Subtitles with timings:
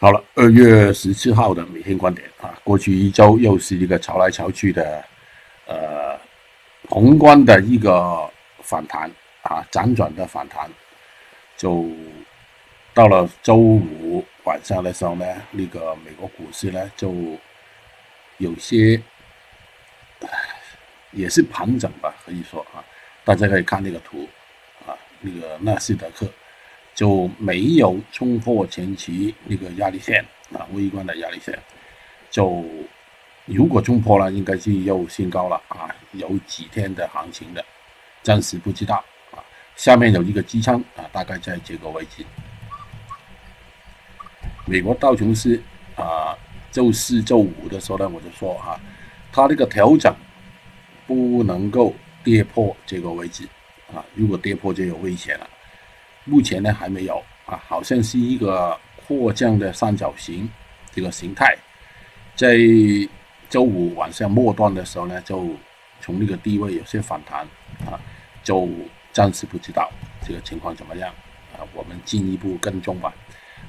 [0.00, 5.04] 好了，二月十七号的每天观点啊，过去一周又是一个潮来潮去的，
[5.66, 6.18] 呃，
[6.88, 8.26] 宏观的一个
[8.62, 9.10] 反弹
[9.42, 10.70] 啊，辗转的反弹，
[11.54, 11.86] 就
[12.94, 17.14] 到了周五晚上的时候呢，那个美国股市呢就
[18.38, 18.98] 有些
[21.10, 22.82] 也是盘整吧，可以说啊，
[23.22, 24.26] 大家可以看那个图
[24.86, 26.26] 啊，那个纳斯达克。
[26.94, 31.58] 就没有冲破前期那个压力线啊，微观的压力线。
[32.30, 32.64] 就
[33.46, 37.64] 如果冲破了，应该是又新高了啊，有几天的行情的，
[38.22, 39.42] 暂时不知道啊。
[39.74, 42.24] 下面有一个支撑啊，大概在这个位置。
[44.66, 45.60] 美国道琼斯
[45.96, 46.36] 啊，
[46.70, 48.78] 周四周五的时候呢，我就说啊，
[49.32, 50.14] 它这个调整
[51.06, 53.48] 不能够跌破这个位置
[53.92, 55.49] 啊，如果跌破就有危险了。
[56.30, 60.48] 目前呢还没有啊，好像是一个扩降的三角形
[60.92, 61.56] 这个形态，
[62.36, 62.56] 在
[63.48, 65.50] 周五晚上末段的时候呢，就
[66.00, 67.40] 从那个低位有些反弹
[67.84, 67.98] 啊，
[68.44, 68.68] 就
[69.12, 69.90] 暂时不知道
[70.24, 71.12] 这个情况怎么样
[71.52, 73.12] 啊，我们进一步跟踪吧。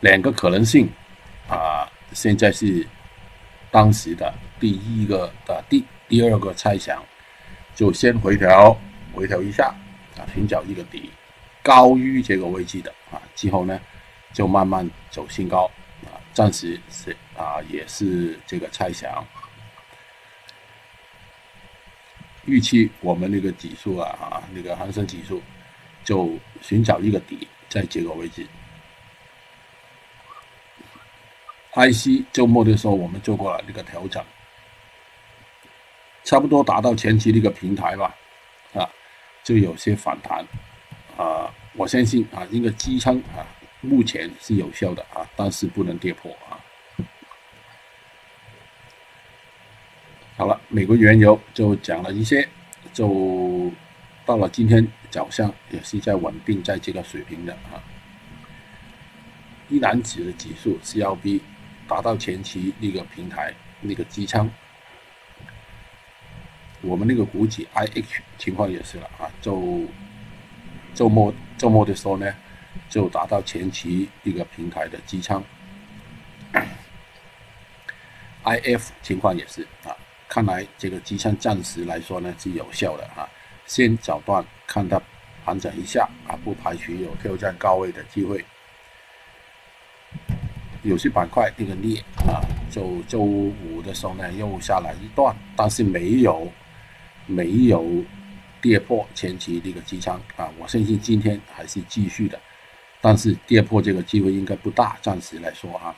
[0.00, 0.88] 两个可能性
[1.48, 2.84] 啊，现在是
[3.70, 7.00] 当时的第一个的第第二个猜想，
[7.76, 8.76] 就先回调
[9.14, 9.72] 回调一下
[10.16, 11.08] 啊，寻找一个底。
[11.62, 13.80] 高于这个位置的啊，之后呢，
[14.32, 15.70] 就慢慢走新高
[16.04, 19.24] 啊，暂时是啊，也是这个猜想。
[22.46, 25.42] 预期我们那个指数啊啊，那个恒生指数
[26.04, 28.46] 就寻找一个底，在这个位置。
[31.74, 34.24] IC 周末的时候我们做过了那个调整，
[36.24, 38.14] 差不多达到前期那个平台吧，
[38.72, 38.88] 啊，
[39.44, 40.44] 就有些反弹。
[41.18, 43.42] 啊，我相信啊，这个支撑啊，
[43.80, 46.54] 目前是有效的啊，但是不能跌破啊。
[50.36, 52.48] 好了，美国原油就讲了一些，
[52.92, 53.68] 就
[54.24, 57.82] 到了今天早上也是在稳定在这个水平的啊。
[59.68, 61.40] 一篮子的指数 CLB
[61.88, 64.48] 达到前期那个平台那个支撑，
[66.80, 69.82] 我们那个股指 IH 情况也是了啊，就。
[70.98, 72.34] 周末周末的时候呢，
[72.90, 75.40] 就达到前期一个平台的支撑。
[78.42, 79.94] IF 情况也是啊，
[80.28, 83.22] 看来这个支撑暂时来说呢是有效的啊，
[83.64, 85.00] 先找段看它
[85.44, 88.44] 盘整一下啊，不排除有挑战高位的机会。
[90.82, 92.42] 有些板块这个裂啊，
[92.72, 96.52] 就周五的时候呢又下来一段，但是没有
[97.24, 97.84] 没有。
[98.60, 102.40] 跌破前期这个支撑啊，我相信今天还是继续的，
[103.00, 105.94] 但是跌破这个机会应该不大，暂时来说啊。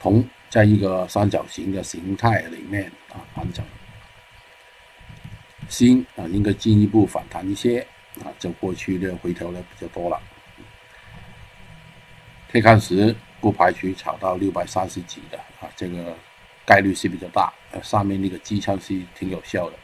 [0.00, 3.64] 铜在一个三角形的形态里面啊盘整，
[5.68, 7.80] 锌啊应该进一步反弹一些
[8.22, 10.20] 啊，就过去的回调的比较多了。
[12.50, 16.16] 铁矿石不排除炒到六百三十几的啊，这个
[16.64, 17.52] 概率是比较大，
[17.82, 19.76] 上面那个支撑是挺有效的。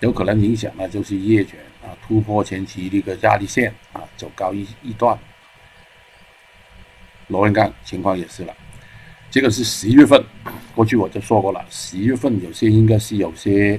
[0.00, 5.18] 有可能影响呢，就是夜卷啊，突破前期的一个压力线啊，走高一一段。
[7.26, 8.54] 螺纹钢情况也是了，
[9.30, 10.24] 这个是十一月份，
[10.74, 13.78] 过去我就说过了，十一月份有些应该是有些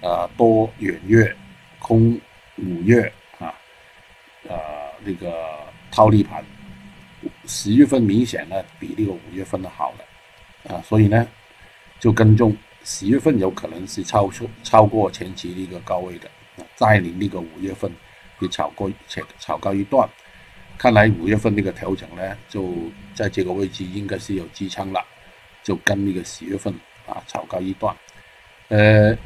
[0.00, 1.36] 呃多远月
[1.78, 2.18] 空
[2.56, 3.52] 五月啊，
[4.48, 4.56] 呃
[5.04, 5.34] 那个
[5.90, 6.44] 套利盘，
[7.46, 11.26] 十月份明显呢比那个五月份的好了啊，所以呢
[11.98, 12.56] 就跟踪。
[12.84, 16.30] 十月份有可能是超出超过前期的一个高位的，
[16.76, 17.90] 再临那个五月份
[18.38, 20.08] 会炒过且炒高一段，
[20.78, 22.72] 看来五月份那个调整呢，就
[23.14, 25.04] 在这个位置应该是有支撑了，
[25.62, 26.72] 就跟那个十月份
[27.06, 27.94] 啊炒高一段，
[28.68, 29.16] 呃，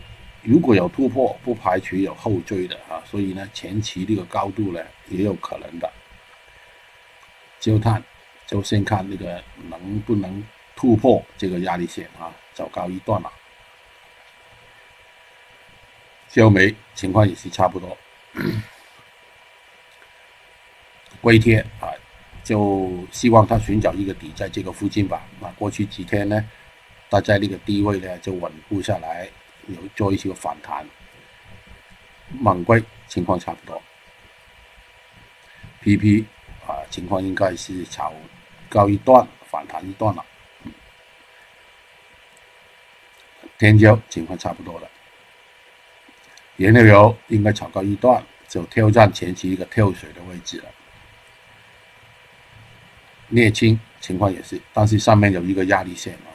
[0.43, 5.89] 如果有突破，不排除有后追的啊，所以呢前期这个高度呢也有可能的，
[7.61, 8.03] 就看
[8.49, 9.41] 就先看那个
[9.71, 13.31] 能不能突破这个压力线啊，走高一段了。
[16.35, 17.97] 焦煤情况也是差不多，
[21.23, 21.95] 硅贴啊，
[22.43, 25.25] 就希望它寻找一个底在这个附近吧。
[25.41, 26.45] 啊，过去几天呢，
[27.09, 29.29] 它在那个低位呢就稳固下来，
[29.69, 30.85] 有做一些反弹。
[32.43, 33.81] 锰硅情况差不多
[35.85, 36.25] ，PP
[36.67, 38.13] 啊情况应该是炒
[38.69, 40.27] 高一段，反弹一段了。
[43.57, 44.91] 天骄情况差不多了。
[46.57, 50.65] 原料油应该炒高一段，就挑战前期一个跳水的位置了。
[53.31, 56.31] 镍氢情况也是，但是上面有一个压力线啊。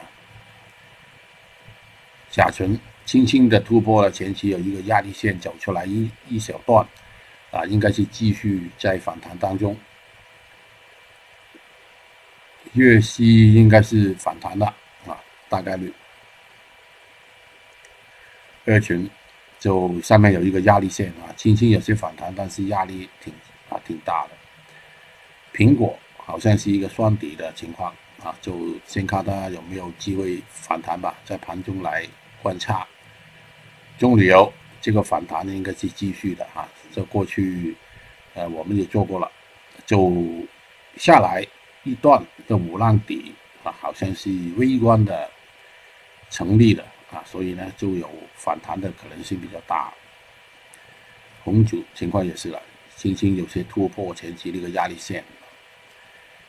[2.30, 6.86] 甲醇轻轻的突破了前期有一个压力线走出来一一小段，
[7.50, 9.76] 啊，应该是继续在反弹当中。
[12.74, 14.66] 粤西应该是反弹了
[15.06, 15.18] 啊，
[15.48, 15.92] 大概率。
[18.66, 19.10] 二群
[19.60, 23.32] 就上面有一个压力线啊，轻轻有些反弹，但是压力挺
[23.68, 24.30] 啊挺大的。
[25.52, 32.06] 苹果好像是一个双底的情况啊，就先看它有没有机会反弹吧，在盘中来
[32.42, 32.86] 观察。
[33.98, 37.76] 中旅游这个反弹呢，应该是继续的啊，这过去
[38.32, 39.30] 呃我们也做过了，
[39.84, 40.10] 就
[40.96, 41.46] 下来
[41.84, 45.28] 一段的五浪底啊，好像是微观的
[46.30, 46.82] 成立的。
[47.12, 49.92] 啊，所以呢，就有反弹的可能性比较大。
[51.42, 52.62] 红酒情况也是了，
[52.96, 55.24] 轻轻有些突破前期那个压力线。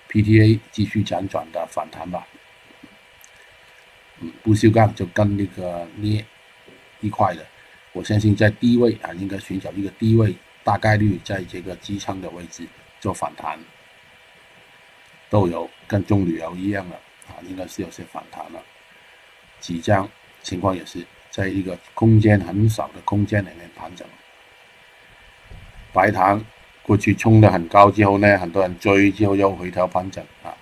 [0.09, 2.27] PTA 继续辗转的反弹吧。
[4.19, 6.23] 嗯，不锈钢就跟那个镍
[6.99, 7.43] 一块的，
[7.93, 12.67] 我相信在低位啊，应该寻找一个低位，大概率在这个支撑的位置
[12.99, 13.57] 做反弹。
[15.29, 16.95] 豆油跟棕榈油一样的
[17.29, 18.61] 啊，应该是有些反弹了。
[19.59, 20.07] 即将。
[20.43, 24.07] 情况也是在一个空间很少的空间里面盘整。
[25.93, 26.43] 白糖
[26.83, 30.55] 过去冲得很高之后呢，很多人追之后又回调盘整啊，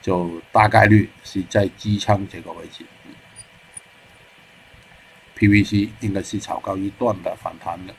[0.00, 2.84] 就大概率是在支撑这个位置。
[5.38, 7.94] PVC 应该是炒高一段的反弹的，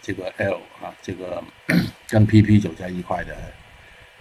[0.00, 1.42] 这个 L 啊，这个
[2.06, 3.36] 跟 PP 走在一块的，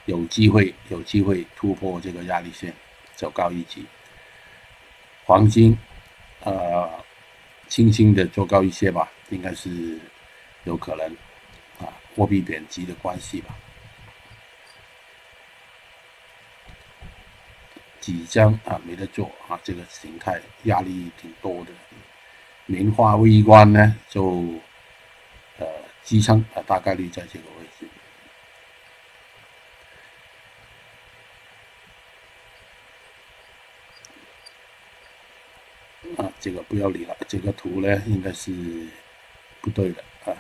[0.06, 2.74] 有机会有机会突破这个压力线，
[3.16, 3.86] 走高一级。
[5.26, 5.76] 黄金，
[6.42, 6.88] 呃，
[7.68, 10.00] 轻轻的做高一些吧，应该是
[10.66, 11.08] 有可能
[11.80, 13.56] 啊，货币贬值的关系吧。
[18.00, 21.72] 几张啊没得做啊，这个形态压力挺多的。
[22.68, 24.44] 棉花微观呢，就
[25.58, 25.66] 呃
[26.04, 27.88] 支撑啊，大概率在这个位置。
[36.18, 38.52] 啊，这个不要理了，这个图呢应该是
[39.62, 40.34] 不对的啊。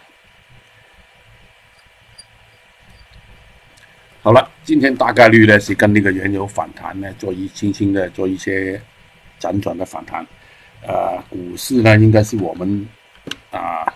[4.21, 8.81] 好了，今天大概率呢是跟那个原油反弹呢做一轻轻的做一些
[9.39, 10.25] 辗转的反弹。
[10.81, 12.87] 呃，股市呢应该是我们
[13.51, 13.93] 啊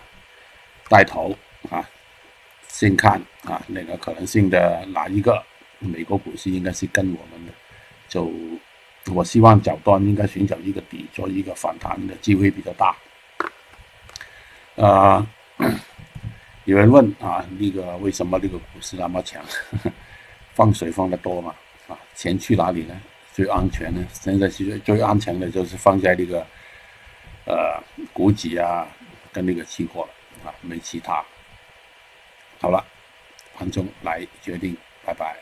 [0.88, 1.34] 带头
[1.70, 1.88] 啊，
[2.68, 5.42] 先看啊那个可能性的哪一个
[5.78, 7.52] 美国股市应该是跟我们的
[8.08, 8.30] 就。
[9.12, 12.94] 我希望角端应该寻找一个底，做一个反弹的机会比较大。
[14.76, 15.26] 呃，
[16.64, 19.42] 有人问啊，那个为什么那个股市那么强？
[20.54, 21.54] 放水放的多嘛？
[21.88, 23.00] 啊，钱去哪里呢？
[23.32, 24.06] 最安全呢？
[24.12, 26.46] 现在其实最安全的就是放在那个
[27.46, 27.82] 呃
[28.12, 28.86] 股指啊，
[29.32, 30.06] 跟那个期货
[30.44, 31.24] 啊，没其他。
[32.60, 32.84] 好了，
[33.54, 35.36] 盘中来决定，拜拜。